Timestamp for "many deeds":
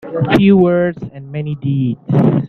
1.31-1.99